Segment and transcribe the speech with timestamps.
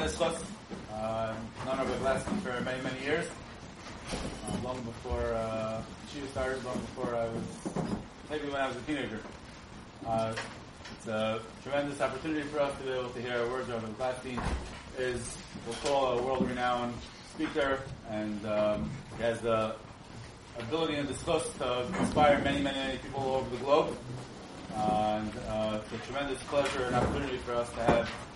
[0.00, 0.42] chus.
[0.92, 1.34] Uh,
[1.66, 3.26] none of it lasted for many, many years.
[4.10, 7.86] Uh, long before uh, she started, long before I was,
[8.30, 9.20] maybe when I was a teenager.
[10.06, 10.34] Uh,
[10.92, 14.42] it's a tremendous opportunity for us to be able to hear words of Gladstein
[14.98, 15.36] is,
[15.66, 16.94] we'll call a world-renowned
[17.34, 17.80] speaker,
[18.10, 19.74] and um, he has the
[20.58, 23.96] ability and the discuss to inspire many, many, many people all over the globe.
[24.74, 28.10] Uh, and uh, it's a tremendous pleasure and opportunity for us to have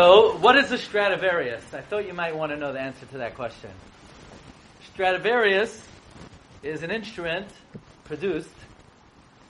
[0.00, 1.62] So, what is a Stradivarius?
[1.74, 3.68] I thought you might want to know the answer to that question.
[4.94, 5.86] Stradivarius
[6.62, 7.46] is an instrument
[8.04, 8.48] produced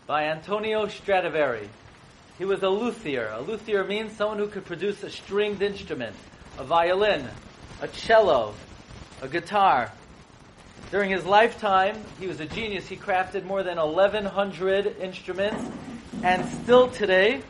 [0.08, 1.68] by Antonio Stradivari.
[2.36, 3.30] He was a luthier.
[3.32, 6.16] A luthier means someone who could produce a stringed instrument,
[6.58, 7.28] a violin,
[7.80, 8.52] a cello,
[9.22, 9.92] a guitar.
[10.90, 12.88] During his lifetime, he was a genius.
[12.88, 15.64] He crafted more than 1,100 instruments,
[16.24, 17.40] and still today,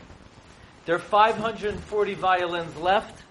[0.85, 3.23] there are 540 violins left,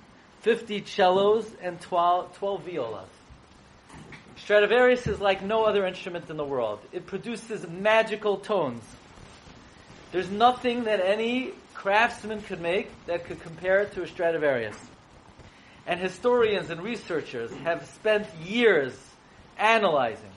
[0.42, 3.08] 50 cellos, and 12, 12 violas.
[4.36, 6.80] Stradivarius is like no other instrument in the world.
[6.92, 8.82] It produces magical tones.
[10.12, 14.76] There's nothing that any craftsman could make that could compare to a Stradivarius.
[15.86, 18.98] And historians and researchers have spent years
[19.58, 20.30] analyzing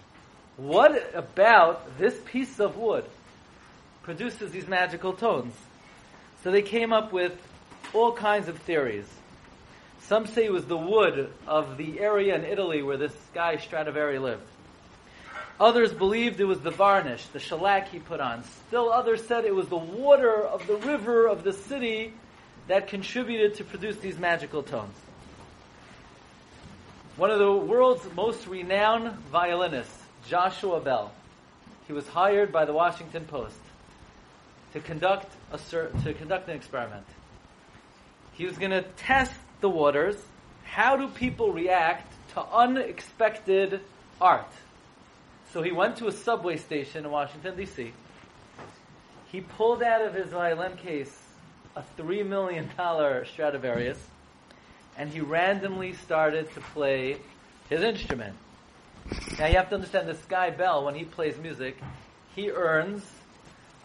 [0.57, 3.05] what about this piece of wood
[4.03, 5.53] produces these magical tones.
[6.43, 7.33] So they came up with
[7.93, 9.05] all kinds of theories.
[10.01, 14.19] Some say it was the wood of the area in Italy where this guy Stradivari
[14.19, 14.43] lived.
[15.59, 18.43] Others believed it was the varnish, the shellac he put on.
[18.67, 22.13] Still others said it was the water of the river of the city
[22.67, 24.95] that contributed to produce these magical tones.
[27.15, 29.97] One of the world's most renowned violinists,
[30.27, 31.11] Joshua Bell,
[31.87, 33.55] he was hired by the Washington Post
[34.73, 37.05] to conduct a to conduct an experiment.
[38.33, 40.17] He was going to test the waters.
[40.63, 43.81] How do people react to unexpected
[44.19, 44.51] art?
[45.53, 47.93] So he went to a subway station in Washington D.C.
[49.31, 51.15] He pulled out of his violin case
[51.75, 53.99] a three million dollar Stradivarius,
[54.97, 57.17] and he randomly started to play
[57.69, 58.35] his instrument.
[59.37, 61.77] Now you have to understand this guy Bell, when he plays music,
[62.35, 63.03] he earns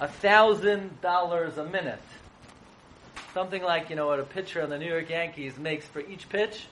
[0.01, 2.03] a thousand dollars a minute.
[3.35, 6.29] Something like, you know, what a pitcher on the New York Yankees makes for each
[6.29, 6.67] pitch.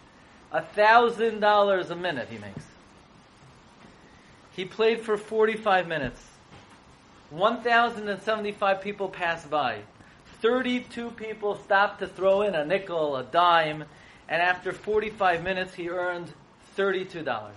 [0.53, 2.65] A thousand dollars a minute he makes.
[4.53, 6.25] He played for 45 minutes.
[7.31, 9.81] 1,075 people passed by.
[10.41, 13.84] 32 people stopped to throw in a nickel, a dime,
[14.28, 16.32] and after 45 minutes he earned
[16.76, 17.50] $32.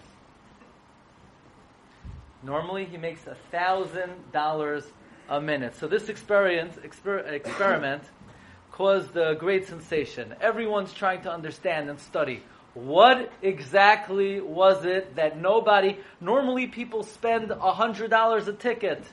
[2.41, 3.21] Normally he makes
[3.53, 4.83] $1,000
[5.29, 5.75] a minute.
[5.75, 8.03] So this experience, exper- experiment
[8.71, 10.35] caused a great sensation.
[10.41, 17.49] Everyone's trying to understand and study what exactly was it that nobody, normally people spend
[17.49, 19.03] $100 a ticket,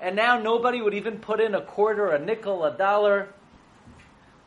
[0.00, 3.28] and now nobody would even put in a quarter, a nickel, a dollar.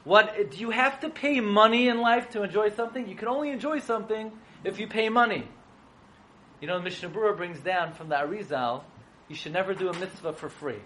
[0.03, 3.07] What, do you have to pay money in life to enjoy something?
[3.07, 4.31] You can only enjoy something
[4.63, 5.47] if you pay money.
[6.59, 8.83] You know, Mishnah Berurah brings down from the Arizal,
[9.27, 10.81] you should never do a mitzvah for free.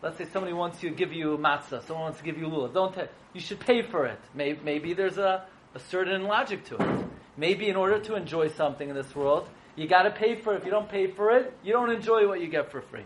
[0.00, 2.72] Let's say somebody wants to give you matzah, someone wants to give you lulav.
[2.72, 4.20] Don't ta- you should pay for it.
[4.32, 5.44] Maybe, maybe there's a,
[5.74, 7.04] a certain logic to it.
[7.36, 10.58] Maybe in order to enjoy something in this world, you got to pay for it.
[10.58, 13.04] If you don't pay for it, you don't enjoy what you get for free.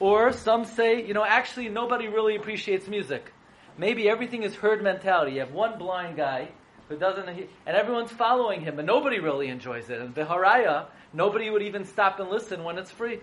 [0.00, 3.32] Or some say, you know, actually nobody really appreciates music.
[3.78, 5.32] Maybe everything is herd mentality.
[5.32, 6.48] You have one blind guy
[6.88, 10.00] who doesn't, and everyone's following him, and nobody really enjoys it.
[10.00, 13.20] And the haraya, nobody would even stop and listen when it's free.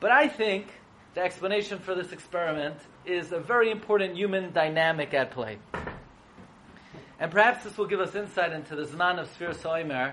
[0.00, 0.68] But I think
[1.14, 5.58] the explanation for this experiment is a very important human dynamic at play.
[7.18, 10.12] And perhaps this will give us insight into the Zman of Sfiras Oimer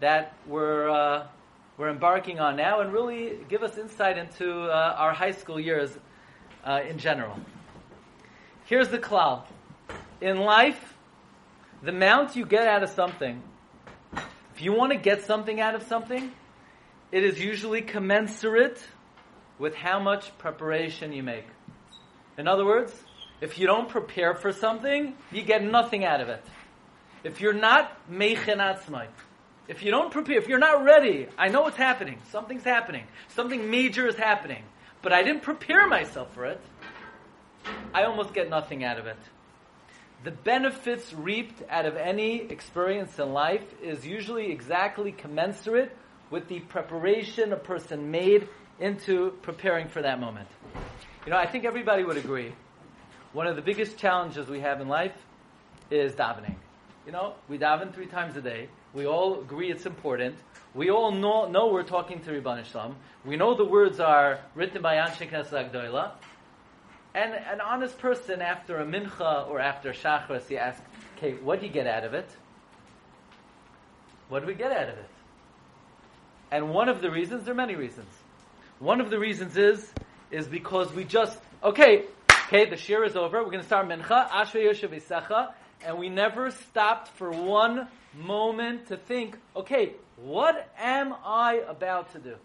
[0.00, 1.26] that we're, uh,
[1.76, 5.96] we're embarking on now and really give us insight into uh, our high school years
[6.64, 7.38] uh, in general.
[8.64, 9.44] Here's the klal.
[10.20, 10.96] In life,
[11.82, 13.40] the amount you get out of something,
[14.54, 16.32] if you want to get something out of something,
[17.12, 18.82] it is usually commensurate
[19.60, 21.44] with how much preparation you make.
[22.38, 22.92] In other words,
[23.42, 26.42] if you don't prepare for something, you get nothing out of it.
[27.22, 29.06] If you're not mechen atzmai,
[29.68, 32.18] if you don't prepare, if you're not ready, I know what's happening.
[32.30, 33.04] Something's happening.
[33.28, 34.64] Something major is happening.
[35.02, 36.60] But I didn't prepare myself for it.
[37.92, 39.18] I almost get nothing out of it.
[40.24, 45.94] The benefits reaped out of any experience in life is usually exactly commensurate
[46.30, 48.48] with the preparation a person made
[48.80, 50.48] into preparing for that moment.
[51.24, 52.52] You know, I think everybody would agree.
[53.32, 55.14] One of the biggest challenges we have in life
[55.90, 56.56] is davening.
[57.06, 58.68] You know, we daven three times a day.
[58.94, 60.36] We all agree it's important.
[60.74, 62.94] We all know, know we're talking to Ribbono Shel
[63.24, 66.12] We know the words are written by Anshe Knesset.
[67.14, 70.82] And an honest person after a mincha or after shachris, he asks,
[71.16, 72.28] okay, what do you get out of it?
[74.28, 75.10] What do we get out of it?
[76.52, 78.08] And one of the reasons, there are many reasons.
[78.80, 79.86] One of the reasons is,
[80.30, 82.06] is because we just, okay,
[82.46, 85.52] okay, the shir is over, we're going to start mincha, asher yoshev
[85.84, 92.20] and we never stopped for one moment to think, okay, what am I about to
[92.20, 92.36] do?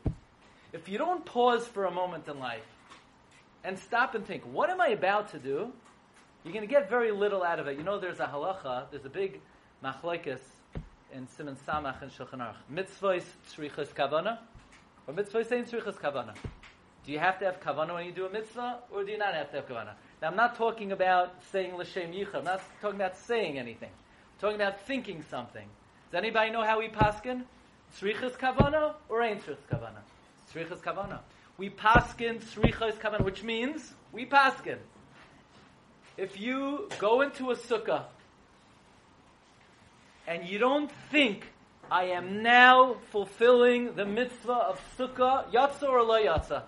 [0.73, 2.67] If you don't pause for a moment in life
[3.63, 5.71] and stop and think, what am I about to do?
[6.43, 7.77] You're going to get very little out of it.
[7.77, 9.39] You know, there's a halacha, there's a big
[9.81, 10.39] machlekes
[11.13, 12.55] in Siman Samach and Shulchan Aruch.
[12.69, 14.39] Mitzvahs tzrichas kavana,
[15.07, 16.33] or saying tzrichas kavana.
[17.05, 19.35] Do you have to have kavana when you do a mitzvah, or do you not
[19.35, 19.93] have to have kavana?
[20.21, 22.35] Now, I'm not talking about saying l'shem yichah.
[22.35, 23.89] I'm not talking about saying anything.
[23.89, 25.67] I'm talking about thinking something.
[26.11, 27.43] Does anybody know how we paskin?
[27.99, 30.01] Tzrichas kavana or ain't tzrichas kavana?
[30.51, 31.19] Tzrichas kavana.
[31.57, 34.77] We paskin tzrichas kavana, which means we paskin.
[36.17, 38.05] If you go into a sukkah
[40.27, 41.45] and you don't think
[41.91, 46.63] I am now fulfilling the mitzvah of sukkah, yatsa or la yatsa?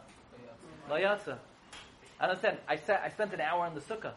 [0.90, 1.38] La yatsa.
[2.20, 2.58] I understand.
[2.68, 4.14] I, sat, I spent an hour in the sukkah.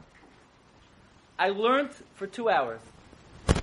[1.39, 2.81] I learned for two hours.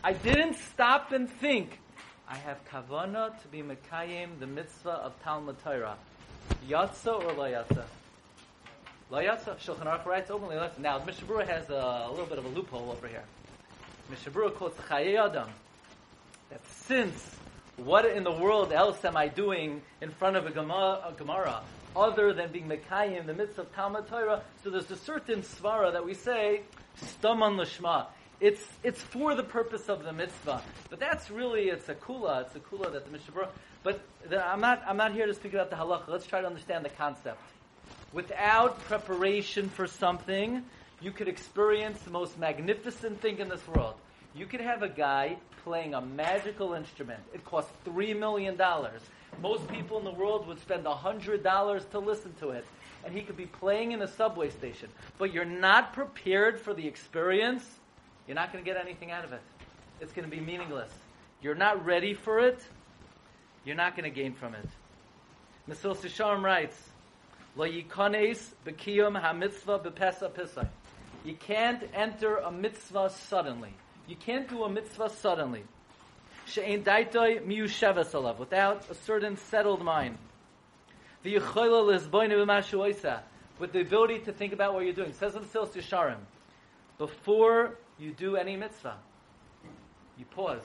[0.04, 1.80] I didn't stop and think.
[2.28, 5.96] I have kavana to be mekayim the mitzvah of Talmud Torah.
[6.68, 7.84] Yatsa or la yatsa?
[9.12, 9.58] La yatsa.
[9.58, 10.58] Shulchan Aruch writes openly.
[10.80, 13.24] Now, Mishnah Berurah has a, a, little bit of a loophole over here.
[14.10, 15.50] Mishnah Berurah quotes Chayei Adam
[16.50, 17.36] that since
[17.78, 21.62] what in the world else am I doing in front of a Gemara,
[21.96, 24.42] other than being Mekayim, in the midst of Talmud Torah?
[24.64, 26.62] So there's a certain svara that we say,
[27.00, 28.08] Staman Lishma.
[28.40, 30.62] It's, it's for the purpose of the mitzvah.
[30.90, 33.50] But that's really, it's a kula, it's a kula that the Mishnah
[33.84, 36.08] But the, I'm, not, I'm not here to speak about the halacha.
[36.08, 37.42] Let's try to understand the concept.
[38.14, 40.64] Without preparation for something,
[41.02, 43.96] you could experience the most magnificent thing in this world.
[44.38, 47.20] You could have a guy playing a magical instrument.
[47.34, 48.56] It costs $3 million.
[49.42, 52.66] Most people in the world would spend $100 to listen to it.
[53.04, 54.90] And he could be playing in a subway station.
[55.18, 57.64] But you're not prepared for the experience,
[58.28, 59.42] you're not going to get anything out of it.
[60.02, 60.92] It's going to be meaningless.
[61.42, 62.60] You're not ready for it,
[63.66, 64.68] you're not going to gain from it.
[65.68, 66.78] Mesillas Yesharim writes,
[67.56, 70.68] Lo yikones b'kiyum ha-mitzvah b'pesa.
[71.26, 73.74] You can't enter a mitzvah suddenly.
[74.08, 75.64] You can't do a mitzvah suddenly.
[76.48, 80.18] Alav, without a certain settled mind.
[81.26, 83.20] B'mashu
[83.60, 85.12] with the ability to think about what you're doing.
[85.14, 86.20] Says in Mesillas Yesharim,
[86.98, 88.96] before you do any mitzvah,
[90.18, 90.62] you pause.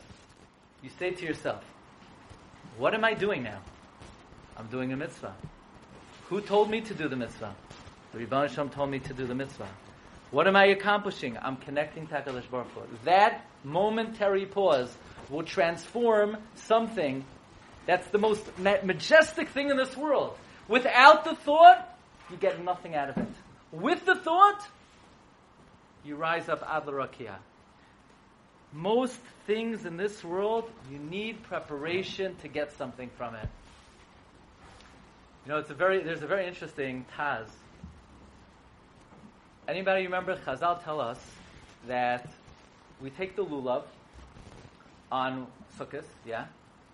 [0.83, 1.65] You say to yourself,
[2.79, 3.61] what am I doing now?
[4.57, 5.35] I'm doing a mitzvah.
[6.29, 7.55] Who told me to do the mitzvah?
[8.13, 9.69] The Shel Olam told me to do the mitzvah.
[10.33, 11.37] What am I accomplishing?
[11.41, 12.81] I'm connecting to HaKadosh Baruch Hu.
[13.05, 14.91] That momentary pause
[15.29, 17.23] will transform something
[17.85, 20.35] that's the most majestic thing in this world.
[20.69, 21.99] Without the thought,
[22.31, 23.29] you get nothing out of it.
[23.73, 24.67] With the thought,
[26.03, 27.37] you rise up Adlarakia.
[28.73, 33.49] Most things in this world, you need preparation to get something from it.
[35.45, 37.49] You know, it's a very, there's a very interesting Taz
[39.73, 41.19] Anybody remember Chazal tell us
[41.89, 42.31] that
[43.01, 43.85] we take the lulav
[45.11, 45.47] on
[45.79, 46.45] Sukkot, yeah?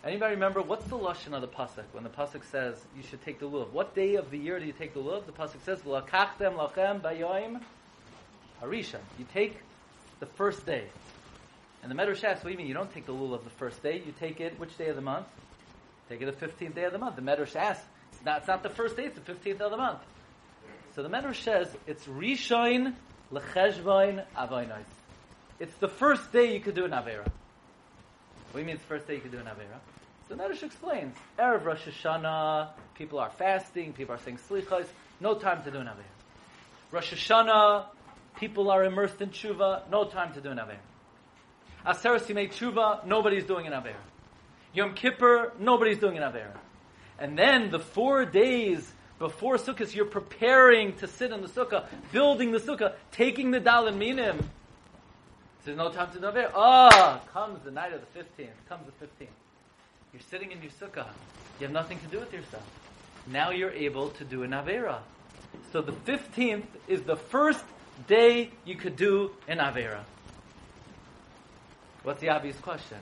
[0.05, 3.41] Anybody remember what's the lashon of the pasuk when the pasuk says you should take
[3.41, 3.73] the lulav?
[3.73, 5.27] What day of the year do you take the lulav?
[5.27, 7.61] The pasuk says v'lakachtem lachem bayoim
[8.63, 9.01] harisha.
[9.19, 9.59] You take
[10.21, 10.85] the first day.
[11.83, 13.83] And the Medrash asks, what do you mean you don't take the lulav the first
[13.83, 14.01] day?
[14.07, 15.27] You take it which day of the month?
[16.09, 17.17] Take it the fifteenth day of the month.
[17.17, 19.77] The Medrash asks, it's not, it's not the first day; it's the fifteenth of the
[19.77, 19.99] month.
[20.99, 22.93] So the Medrash says it's Rishoin
[23.33, 24.83] lecheshvain avoinais.
[25.61, 27.23] It's the first day you could do an avera.
[27.23, 29.79] What do you mean it's the first day you could do an avera?
[30.29, 34.87] So the Medrash explains erev Rosh Hashanah, people are fasting, people are saying slichos,
[35.21, 36.03] no time to do an avera.
[36.91, 37.85] Rosh Hashanah,
[38.41, 40.79] people are immersed in tshuva, no time to do an avera.
[41.87, 43.95] Aseres Yimei Tshuva, nobody's doing an Avera.
[44.75, 46.57] Yom Kippur, nobody's doing an Avera.
[47.21, 52.53] And then the four days before Sukkot, you're preparing to sit in the Sukkah, building
[52.53, 54.49] the Sukkah, taking the Daled Minim.
[55.65, 56.51] There's no time to do Avera.
[56.55, 59.29] Ah, comes the night of the 15th, comes the 15th.
[60.13, 61.07] You're sitting in your Sukkah.
[61.61, 62.65] You have nothing to do with yourself.
[63.27, 65.01] Now you're able to do an Avera.
[65.73, 67.65] So the 15th is the first
[68.07, 70.01] day you could do an Avera.
[72.03, 72.99] What's the obvious question?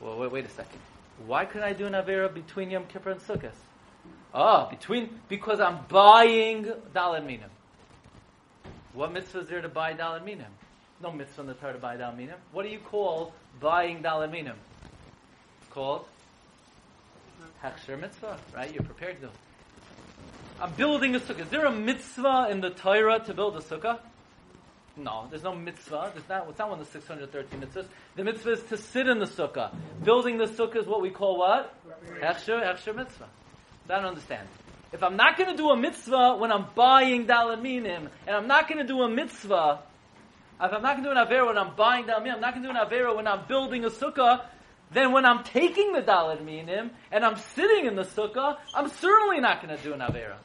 [0.00, 0.80] Well, wait, wait a second.
[1.26, 3.52] Why couldn't I do an Avera between Yom Kippur and Sukkot?
[4.34, 7.50] Ah, between, because I'm buying Daled Minim.
[8.92, 10.52] What mitzvah is there to buy Daled Minim?
[11.02, 12.36] No mitzvah in the Torah to buy Daled Minim.
[12.52, 14.56] What do you call buying Daled Minim?
[15.70, 16.04] Called
[17.62, 18.72] Hechsher mitzvah, right?
[18.72, 19.30] You're prepared to.
[20.60, 21.40] I'm building a sukkah.
[21.40, 24.00] Is there a mitzvah in the Torah to build a sukkah?
[24.96, 26.10] No, there's no mitzvah.
[26.12, 27.86] There's not, it's not one of the 613 mitzvahs.
[28.16, 29.72] The mitzvah is to sit in the sukkah.
[30.04, 31.74] Building the sukkah is what we call what?
[32.20, 33.28] Hechsher, hechsher mitzvah.
[33.90, 34.46] I don't understand.
[34.92, 38.68] If I'm not going to do a mitzvah when I'm buying dalaminim, and I'm not
[38.68, 39.80] going to do a mitzvah,
[40.60, 42.66] if I'm not going to do an avera when I'm buying dalaminim, I'm not going
[42.66, 44.44] to do an avera when I'm building a sukkah,
[44.92, 49.40] then when I'm taking the dalad minim and I'm sitting in the sukkah, I'm certainly
[49.40, 50.36] not going to do an avera.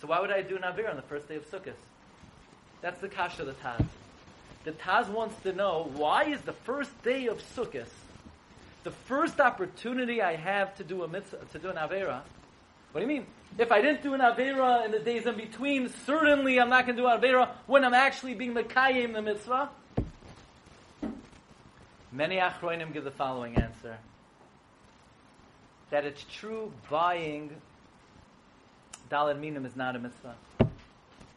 [0.00, 1.74] So why would I do an avera on the first day of sukkah?
[2.80, 3.84] That's the kasha of the Taz.
[4.64, 7.88] The Taz wants to know why is the first day of Sukkot
[8.84, 12.20] the first opportunity I have to do a mitzvah, to do an avera.
[12.92, 13.26] What do you mean?
[13.58, 16.96] If I didn't do an avera in the days in between, certainly I'm not going
[16.96, 19.70] to do an avera when I'm actually being mekayim the mitzvah.
[22.12, 23.98] Many achroinim give the following answer:
[25.90, 27.50] that it's true buying
[29.10, 30.34] dalad minim is not a mitzvah.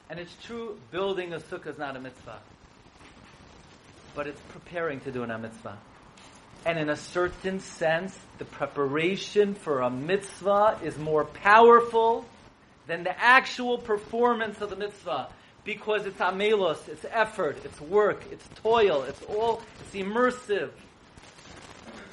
[0.10, 2.40] And it's true, building a sukkah is not a mitzvah.
[4.14, 5.78] But it's preparing to do an mitzvah.
[6.66, 12.26] And in a certain sense, the preparation for a mitzvah is more powerful
[12.88, 15.30] than the actual performance of the mitzvah.
[15.64, 20.72] Because it's amelos, it's effort, it's work, it's toil, it's all, it's immersive.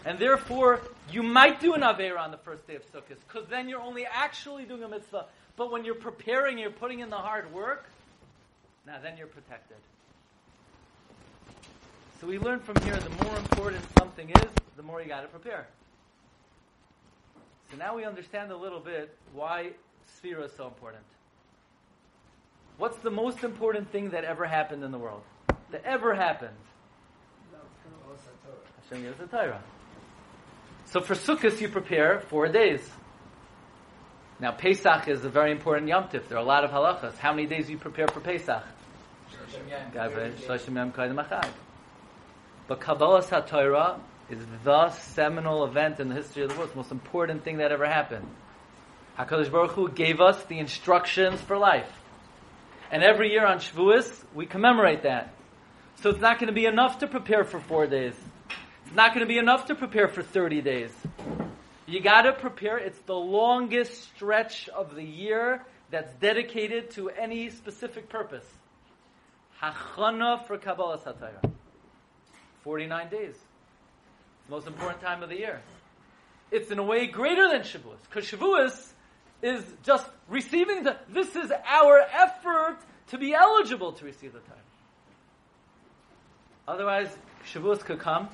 [0.05, 3.69] And therefore, you might do an Avera on the first day of Sukkot, because then
[3.69, 5.27] you're only actually doing a mitzvah.
[5.57, 7.87] But when you're preparing, you're putting in the hard work,
[8.87, 9.77] now then you're protected.
[12.21, 15.29] So we learn from here the more important something is, the more you got to
[15.29, 15.69] prepare.
[17.71, 19.71] So now we understand a little bit why
[20.21, 21.05] Sphira is so important.
[22.77, 25.23] What's the most important thing that ever happened in the world?
[25.71, 26.57] That ever happened?
[28.89, 29.63] Hashem gives the Torah.
[30.87, 32.89] So for Sukkot you prepare four days.
[34.41, 36.29] Now, Pesach is a very important Yom Tif.
[36.29, 37.19] There are a lot of halachas.
[37.19, 38.63] How many days do you prepare for Pesach?
[42.69, 43.99] But Kabbalah HaTorah
[44.29, 46.71] is the seminal event in the history of the world.
[46.73, 48.29] The most important thing that ever happened.
[49.19, 51.91] HaKadosh Baruch Hu gave us the instructions for life.
[52.93, 55.35] And every year on Shavuos, we commemorate that.
[56.03, 58.15] So it's not going to be enough to prepare for four days.
[58.87, 60.93] It's not going to be enough to prepare for 30 days.
[61.87, 62.79] You got to prepare.
[62.79, 68.45] It's the longest stretch of the year that's dedicated to any specific purpose.
[69.61, 71.51] Hachana for Kabbalah Satayah.
[72.69, 73.31] 49 days.
[73.31, 73.39] It's
[74.47, 75.63] the most important time of the year.
[76.51, 77.97] It's in a way greater than Shavuos.
[78.03, 78.89] Because Shavuos
[79.43, 84.59] is just receiving the, this is our effort to be eligible to receive the Torah.
[86.69, 87.09] Otherwise,
[87.51, 88.29] Shavuos could come,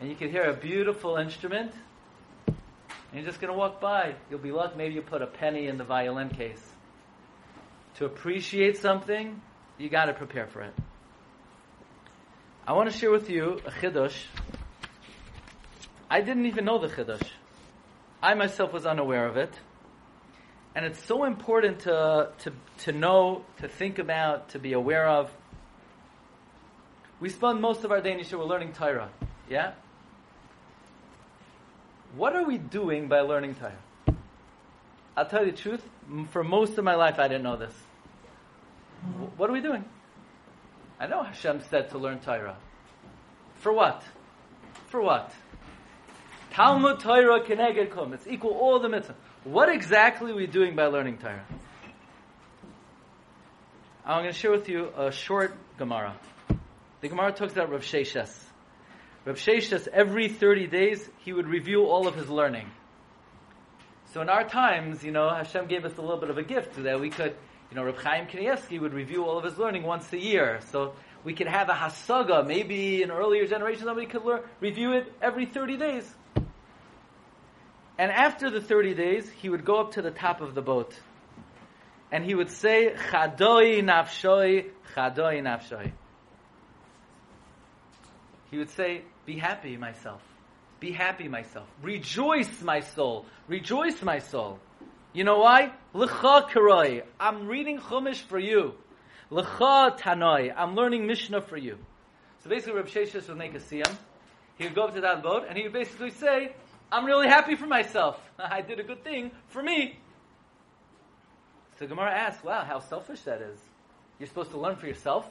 [0.00, 1.74] and you could hear a beautiful instrument,
[2.46, 2.56] and
[3.12, 4.14] you're just going to walk by.
[4.30, 4.78] You'll be lucky.
[4.78, 6.66] Maybe you put a penny in the violin case.
[7.96, 9.42] To appreciate something,
[9.76, 10.72] you got to prepare for it.
[12.64, 14.14] I want to share with you a chiddush.
[16.08, 17.26] I didn't even know the chiddush.
[18.22, 19.52] I myself was unaware of it.
[20.76, 22.52] And it's so important to, to,
[22.84, 25.30] to know, to think about, to be aware of.
[27.18, 29.10] We spend most of our day in Yeshiva learning Torah.
[29.50, 29.72] Yeah?
[32.14, 34.16] What are we doing by learning Torah?
[35.16, 35.82] I'll tell you the truth.
[36.30, 37.74] For most of my life, I didn't know this.
[39.36, 39.84] What are we doing?
[41.02, 42.56] I know Hashem said to learn Torah.
[43.56, 44.04] For what?
[44.86, 45.34] For what?
[46.52, 48.12] Talmud Torah keneged kum.
[48.12, 49.16] It's equal all the mitzvah.
[49.42, 51.44] What exactly are we doing by learning Torah?
[54.06, 56.16] I'm going to share with you a short Gemara.
[57.00, 58.32] The Gemara talks about Rav Sheshes.
[59.24, 62.70] Rav Sheshes, every 30 days, he would review all of his learning.
[64.12, 66.80] So in our times, you know, Hashem gave us a little bit of a gift
[66.80, 67.34] that we could
[67.72, 70.60] You know, Reb Chaim Kanievsky would review all of his learning once a year.
[70.72, 70.92] So
[71.24, 72.46] we could have a hasaga.
[72.46, 76.14] Maybe in earlier generations, somebody could learn, review it every 30 days.
[77.96, 80.94] And after the 30 days, he would go up to the top of the boat.
[82.10, 85.92] And he would say, Chadoi nafshoi, chadoi nafshoi.
[88.50, 90.20] He would say, Be happy, myself.
[90.78, 91.68] Be happy, myself.
[91.80, 93.24] Rejoice, my soul.
[93.48, 94.58] Rejoice, my soul.
[95.12, 95.72] You know why?
[95.92, 97.02] L'cha karoi.
[97.20, 98.74] I'm reading Chumash for you.
[99.30, 100.52] L'cha tanoi.
[100.56, 101.78] I'm learning Mishnah for you.
[102.42, 103.94] So basically, Reb Sheshes would make a siyam.
[104.56, 106.54] He would go up to that boat, and he would basically say,
[106.90, 108.18] I'm really happy for myself.
[108.38, 109.98] I did a good thing for me.
[111.78, 113.58] So Gemara asks, wow, how selfish that is.
[114.18, 115.26] You're supposed to learn for yourself?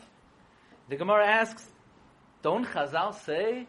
[0.89, 1.65] The Gemara asks,
[2.41, 3.67] don't Chazal say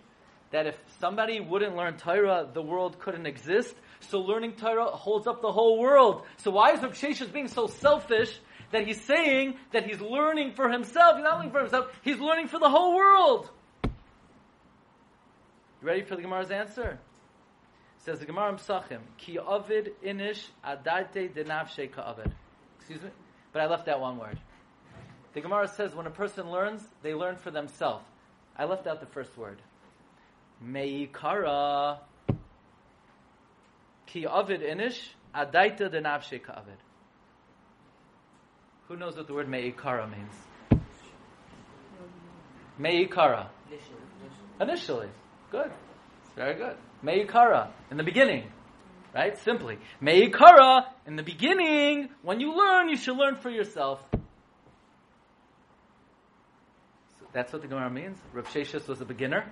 [0.50, 3.74] that if somebody wouldn't learn Torah, the world couldn't exist?
[4.08, 6.24] So learning Torah holds up the whole world.
[6.38, 8.38] So why is Rav being so selfish
[8.70, 11.16] that he's saying that he's learning for himself?
[11.16, 13.50] He's not learning for himself, he's learning for the whole world.
[13.84, 13.90] You
[15.88, 16.98] ready for the Gemara's answer?
[17.98, 22.32] Says the Gemara Psachim, Ki Ovid Inish Adarte Denavshe Ka'avid.
[22.78, 23.10] Excuse me?
[23.52, 24.38] But I left out one word.
[25.34, 28.04] The Gemara says when a person learns, they learn for themselves.
[28.56, 29.60] I left out the first word.
[30.64, 31.98] Meikara
[34.12, 34.98] Ki Ovid Inish
[35.34, 36.76] Adaita Denavshe Ka'avid.
[38.88, 40.34] Who knows what the word Meikara means?
[42.78, 43.48] Meikara.
[44.60, 45.08] Initially.
[45.50, 45.72] Good.
[46.36, 46.76] Very good.
[47.02, 48.50] Meikara, in the beginning.
[49.14, 49.38] Right?
[49.38, 49.78] Simply.
[50.02, 54.00] Meikara, in the beginning, when you learn, you should learn for yourself.
[57.18, 58.18] So that's what the Gemara means.
[58.34, 59.50] Rav Sheshes was a beginner.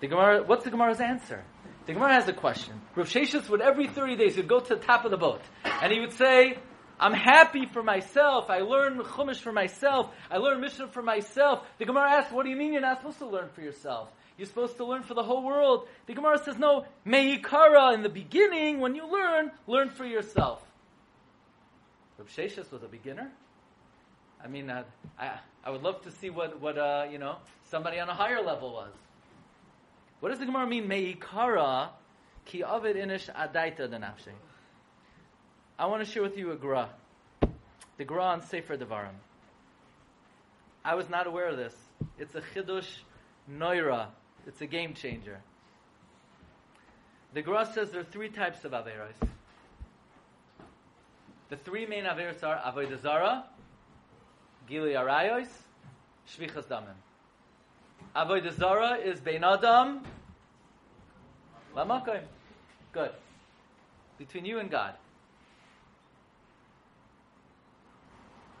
[0.00, 1.44] The Gemara, what's the Gemara's answer?
[1.88, 2.78] The Gemara has a question.
[2.94, 5.40] Rav Sheshes would every 30 days, he'd go to the top of the boat.
[5.64, 6.58] And he would say,
[7.00, 8.50] I'm happy for myself.
[8.50, 10.10] I learn Chumash for myself.
[10.30, 11.66] I learn Mishnah for myself.
[11.78, 14.10] The Gemara asks, what do you mean you're not supposed to learn for yourself?
[14.36, 15.88] You're supposed to learn for the whole world.
[16.04, 20.62] The Gemara says, no, meikara, in the beginning, when you learn, learn for yourself.
[22.18, 23.32] Rav Sheshes was a beginner.
[24.44, 24.84] I mean, uh,
[25.18, 27.36] I, I would love to see what, what uh, you know,
[27.70, 28.92] somebody on a higher level was.
[30.20, 31.90] What does the Gemara mean, meikara,
[32.44, 34.32] ki avid inish adaita denafshe?
[35.78, 36.90] I want to share with you a gra.
[37.96, 39.14] The gra on Sefer Devarim.
[40.84, 41.74] I was not aware of this.
[42.18, 42.88] It's a chidush
[43.50, 44.08] noira
[44.48, 45.40] it's a game changer.
[47.34, 49.12] The Gra says there are three types of Averos.
[51.50, 53.44] The three main Averos are Avodah Zara,
[54.66, 55.48] Gili Arayos,
[56.26, 56.96] Shvichas Damim.
[58.18, 60.00] Avodah Zara is Bein Adam,
[61.76, 62.22] Lamakoim.
[62.92, 63.12] Good.
[64.18, 64.94] Between you and God.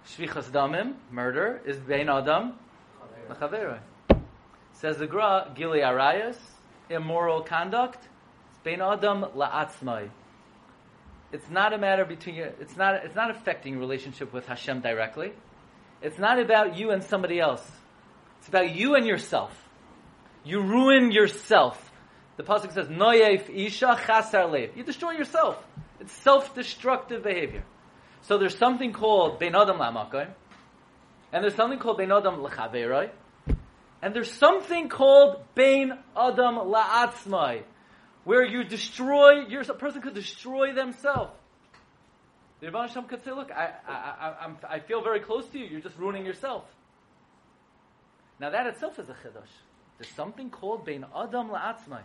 [0.06, 2.52] Shvichas Damim, murder, is Bein Adam,
[3.28, 3.80] Lachaveroi.
[4.74, 6.36] Says the Gra, Gili Arayas,
[6.88, 7.98] immoral conduct,
[8.50, 10.08] it's Bein Adam La'atzmai.
[11.32, 15.32] It's not a matter between you, it's not, it's not affecting relationship with Hashem directly.
[16.00, 17.68] It's not about you and somebody else.
[18.38, 19.52] It's about you and yourself.
[20.44, 21.90] You ruin yourself.
[22.36, 25.62] The pasuk says, "Noyef isha chasar lev." You destroy yourself.
[26.00, 27.64] It's self-destructive behavior.
[28.22, 30.28] So there's something called ben adam la'makoy,
[31.32, 33.10] and there's something called ben adam l'chaveroi,
[34.00, 37.62] and there's something called Bain Adam La'atzmai,
[38.24, 41.32] where you destroy, your, a person could destroy themselves.
[42.60, 45.66] The Rebbe Hashem could say, look, I, I, I, I, feel very close to you,
[45.66, 46.64] you're just ruining yourself.
[48.40, 49.52] Now that itself is a chiddush.
[49.98, 52.02] There's something called Bain Adam La'atzmai.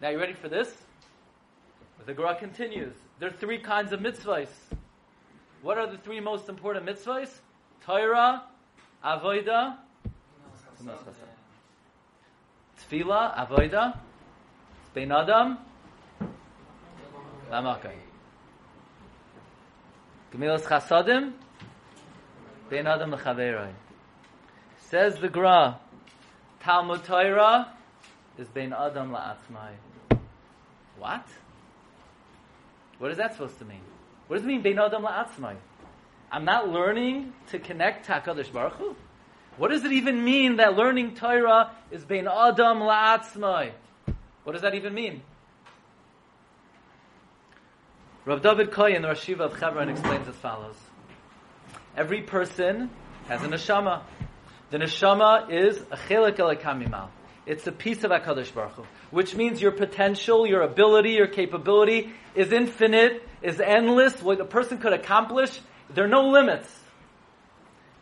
[0.00, 0.70] Now you ready for this?
[2.04, 2.94] The Gemara continues.
[3.18, 4.50] There are three kinds of mitzvahs.
[5.62, 7.30] What are the three most important mitzvahs?
[7.86, 8.44] Torah,
[9.02, 9.78] Avodah,
[12.78, 13.98] Tefillah, avoida,
[14.94, 15.58] bein adam,
[17.50, 17.96] lamakai.
[20.32, 21.32] Gemilas chasadim,
[22.68, 23.72] bein adam lechaveroi.
[24.94, 25.80] Says the Gra,
[26.60, 27.66] Talmud Torah
[28.38, 29.72] is bein adam la'atzmai.
[30.98, 31.26] What?
[32.98, 33.80] What is that supposed to mean?
[34.28, 35.56] What does it mean bein adam la'atzmai?
[36.30, 38.94] I'm not learning to connect to HaKadosh Baruch Hu?
[39.56, 43.72] What does it even mean that learning Torah is bein adam la'atzmai?
[44.44, 45.22] What does that even mean?
[48.24, 50.76] Rav David Koyen, the Rashiva of Chevron, explains as follows.
[51.96, 52.90] Every person
[53.26, 54.02] has a neshama.
[54.74, 57.08] The neshama is a chelik elakamimal.
[57.46, 58.82] It's a piece of HaKadosh Baruch Hu,
[59.12, 63.22] which means your potential, your ability, your capability is infinite.
[63.40, 64.20] is endless.
[64.20, 65.60] What a person could accomplish,
[65.90, 66.68] there are no limits.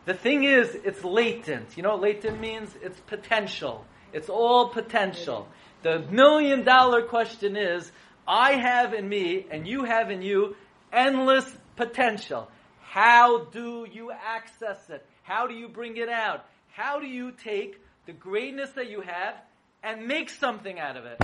[0.07, 1.77] The thing is, it's latent.
[1.77, 2.75] You know what latent means?
[2.81, 3.85] It's potential.
[4.15, 5.49] It's all potential.
[5.83, 7.93] The million dollar question is,
[8.27, 10.57] I have in me and you have in you
[10.91, 11.45] endless
[11.77, 12.49] potential.
[12.81, 15.05] How do you access it?
[15.23, 16.47] How do you bring it out?
[16.73, 19.35] How do you take the greatness that you have
[19.83, 21.21] and make something out of it?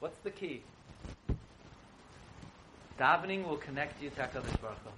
[0.00, 0.62] What's the key?
[3.00, 4.90] Davening will connect you to HaKadosh Baruch Hu.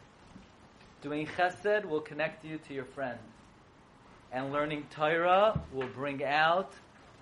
[1.03, 3.19] Doing chesed will connect you to your friend.
[4.33, 6.73] And learning Torah will bring out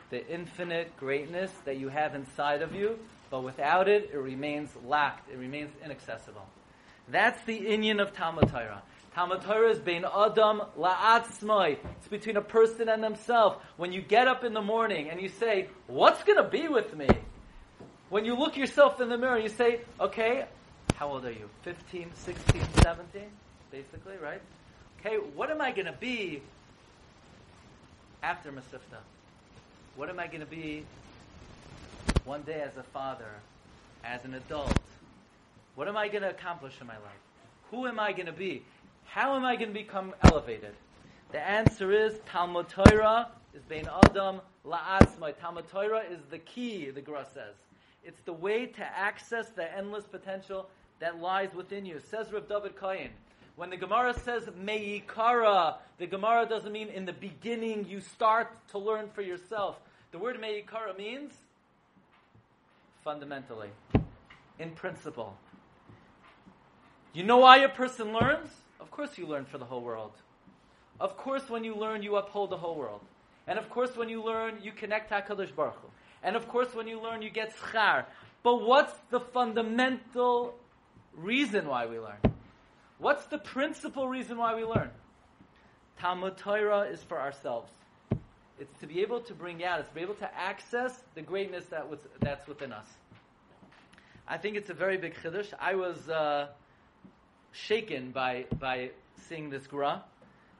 [0.09, 2.99] the infinite greatness that you have inside of you,
[3.31, 6.47] but without it, it remains locked, It remains inaccessible.
[7.09, 8.83] That's the inyan of Talmud Torah.
[9.17, 11.79] Talmud Torah is bein adam la'atzmai.
[11.97, 13.57] It's between a person and themselves.
[13.79, 16.95] When you get up in the morning and you say, what's going to be with
[16.95, 17.09] me?
[18.11, 20.45] When you look yourself in the mirror, you say, okay,
[20.97, 21.49] how old are you?
[21.63, 23.23] 15, 16, 17?
[23.71, 24.43] Basically, right?
[25.01, 26.43] Okay, what am I going to be
[28.23, 29.01] after Mesivta?
[29.97, 30.85] What am I going to be
[32.27, 33.31] one day as a father,
[34.05, 34.79] as an adult?
[35.75, 37.23] What am I going to accomplish in my life?
[37.71, 38.63] Who am I going to be?
[39.07, 40.75] How am I going to become elevated?
[41.33, 45.38] The answer is Talmud Torah is bein adam la'atzmai.
[45.40, 47.55] Talmud Torah is the key, the Gra says.
[48.05, 50.69] It's the way to access the endless potential
[51.01, 52.01] that lies within you.
[52.11, 53.09] Says Rav David Kayin.
[53.57, 58.79] When the Gemara says meikara, the Gemara doesn't mean in the beginning you start to
[58.79, 59.77] learn for yourself.
[60.12, 61.33] The word meikara means
[63.03, 63.71] fundamentally,
[64.59, 65.37] in principle.
[67.14, 68.51] You know why a person learns?
[68.81, 70.12] Of course you learn for the whole world.
[71.01, 73.01] Of course when you learn, you uphold the whole world.
[73.47, 75.89] And of course when you learn, you connect HaKadosh Baruch Hu.
[76.23, 78.05] And of course when you learn, you get schar.
[78.43, 80.55] But what's the fundamental
[81.17, 82.19] reason why we learn?
[82.99, 84.91] What's the principal reason why we learn?
[85.99, 87.71] Talmud Torah is for ourselves.
[88.59, 91.67] It's to be able to bring out, it's to be able to access the greatness
[91.67, 92.87] that was, that's within us.
[94.27, 95.53] I think it's a very big chiddush.
[95.61, 96.49] I was uh,
[97.53, 98.91] shaken by, by
[99.29, 100.03] seeing this gra,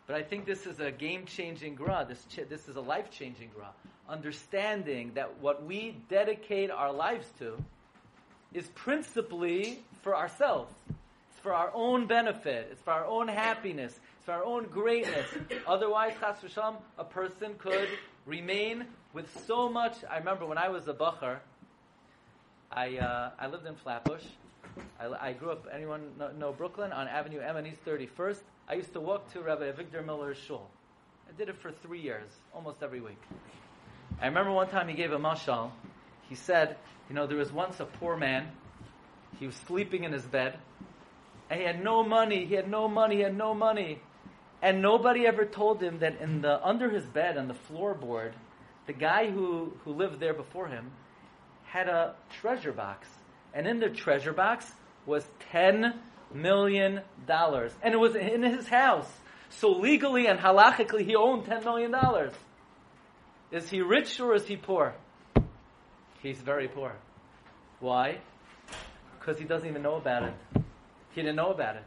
[0.07, 2.07] but I think this is a game-changing gra.
[2.09, 3.71] This, ch- this is a life-changing gra.
[4.09, 7.57] Understanding that what we dedicate our lives to
[8.55, 10.73] is principally for ourselves
[11.31, 12.69] It's for our own benefit.
[12.71, 13.93] It's for our own happiness.
[13.93, 15.27] It's for our own greatness.
[15.67, 17.89] Otherwise, chas v'sham, a person could
[18.25, 19.97] remain with so much.
[20.09, 21.39] I remember when I was a bacher,
[22.71, 24.25] I uh, I lived in Flatbush.
[25.01, 25.67] I, I, grew up.
[25.73, 28.41] Anyone know, know, Brooklyn on Avenue M and East 31st?
[28.69, 30.69] I used to walk to Rabbi Avigdor Miller's shul.
[31.29, 33.21] I did it for three years, almost every week.
[34.21, 35.71] I remember one time he gave a mashal.
[36.29, 36.77] He said,
[37.09, 38.49] you know, there was once a poor man.
[39.39, 40.59] He was sleeping in his bed
[41.49, 44.01] and he had no money, he had no money, he had no money.
[44.63, 48.33] And nobody ever told him that in the under his bed on the floorboard,
[48.87, 50.91] the guy who, who lived there before him
[51.65, 53.09] had a treasure box.
[53.57, 54.71] And in the treasure box
[55.07, 55.95] was ten
[56.33, 57.73] million dollars.
[57.83, 59.11] And it was in his house.
[59.49, 62.35] So legally and halachically he owned ten million dollars.
[63.51, 64.95] Is he rich or is he poor?
[66.23, 66.93] He's very poor.
[67.81, 68.19] Why?
[69.19, 70.35] Because he doesn't even know about it.
[71.15, 71.85] He didn't know about it.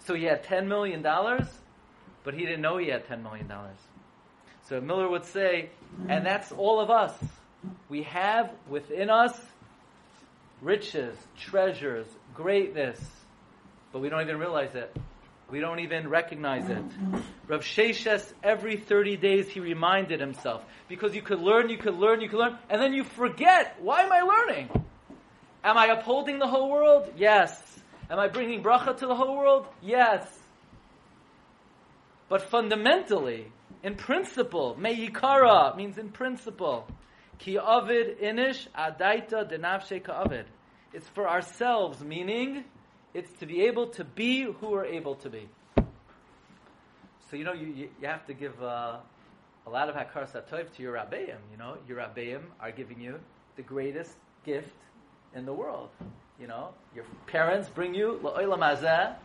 [0.00, 3.50] So he had $10 million, but he didn't know he had $10 million.
[4.68, 5.70] So Miller would say,
[6.08, 7.12] and that's all of us.
[7.88, 9.38] We have within us
[10.60, 13.00] riches, treasures, greatness,
[13.92, 14.94] but we don't even realize it.
[15.50, 16.82] We don't even recognize it.
[17.46, 20.64] Rav Sheshes, every 30 days, he reminded himself.
[20.88, 23.76] Because you could learn, you could learn, you could learn, and then you forget.
[23.80, 24.70] Why am I learning?
[25.62, 27.12] Am I upholding the whole world?
[27.16, 27.60] Yes.
[28.10, 29.66] Am I bringing bracha to the whole world?
[29.82, 30.26] Yes.
[32.28, 33.52] But fundamentally,
[33.84, 36.88] in principle, me'ikara means in principle.
[37.38, 40.44] Ki avid inish adaita denavshe ka'avid.
[40.92, 42.64] It's for ourselves, meaning
[43.14, 45.48] it's to be able to be who we're able to be.
[47.30, 48.98] So you know you, you, have to give uh,
[49.66, 51.38] a lot of hakar satov to your rabbeim.
[51.50, 53.18] You know your rabbeim are giving you
[53.56, 54.12] the greatest
[54.44, 54.76] gift
[55.34, 55.90] in the world.
[56.40, 59.16] You know, your parents bring you la'olam hazeh,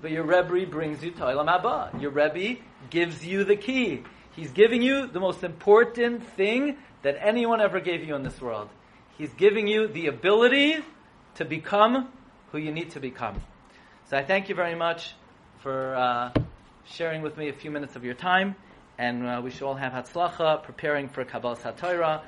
[0.00, 2.00] but your Rebbe brings you to olam.
[2.00, 4.04] Your Rebbe gives you the key.
[4.36, 8.68] He's giving you the most important thing that anyone ever gave you in this world.
[9.16, 10.78] He's giving you the ability
[11.36, 12.08] to become
[12.52, 13.40] who you need to become.
[14.06, 15.14] So I thank you very much
[15.58, 16.32] for uh,
[16.86, 18.56] sharing with me a few minutes of your time,
[18.96, 22.22] and uh, we should all have hatzlacha, preparing for Kabbalah Satorah,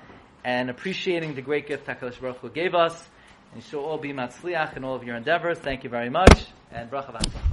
[0.45, 3.09] and appreciating the great gift HaKadosh Baruch Hu gave us
[3.53, 5.59] And you shall all be matzliach in all of your endeavors.
[5.59, 7.50] Thank you very much, and bracha v'atzlach.